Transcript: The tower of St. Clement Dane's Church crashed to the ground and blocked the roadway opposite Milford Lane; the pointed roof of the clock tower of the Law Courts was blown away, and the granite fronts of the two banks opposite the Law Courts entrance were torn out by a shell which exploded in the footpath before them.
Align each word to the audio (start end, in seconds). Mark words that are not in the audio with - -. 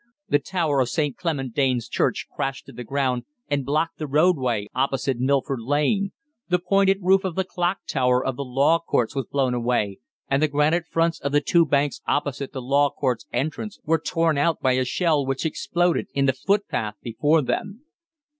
The 0.27 0.39
tower 0.39 0.79
of 0.81 0.89
St. 0.89 1.15
Clement 1.15 1.53
Dane's 1.53 1.87
Church 1.87 2.25
crashed 2.35 2.65
to 2.65 2.71
the 2.71 2.83
ground 2.83 3.21
and 3.49 3.63
blocked 3.63 3.99
the 3.99 4.07
roadway 4.07 4.67
opposite 4.73 5.19
Milford 5.19 5.59
Lane; 5.61 6.11
the 6.49 6.57
pointed 6.57 6.97
roof 7.03 7.23
of 7.23 7.35
the 7.35 7.43
clock 7.43 7.85
tower 7.87 8.25
of 8.25 8.35
the 8.35 8.43
Law 8.43 8.79
Courts 8.79 9.15
was 9.15 9.27
blown 9.29 9.53
away, 9.53 9.99
and 10.27 10.41
the 10.41 10.47
granite 10.47 10.87
fronts 10.87 11.19
of 11.19 11.31
the 11.31 11.39
two 11.39 11.67
banks 11.67 12.01
opposite 12.07 12.51
the 12.51 12.63
Law 12.63 12.89
Courts 12.89 13.27
entrance 13.31 13.77
were 13.83 14.01
torn 14.03 14.39
out 14.39 14.59
by 14.59 14.71
a 14.71 14.85
shell 14.85 15.23
which 15.23 15.45
exploded 15.45 16.07
in 16.15 16.25
the 16.25 16.33
footpath 16.33 16.95
before 17.03 17.43
them. 17.43 17.83